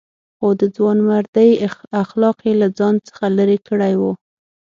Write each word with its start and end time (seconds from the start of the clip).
خو 0.37 0.47
د 0.59 0.61
ځوانمردۍ 0.75 1.51
اخلاق 2.03 2.37
یې 2.47 2.53
له 2.61 2.67
ځان 2.77 2.95
څخه 3.07 3.25
لرې 3.37 3.57
کړي 3.67 3.93
وو. 4.01 4.11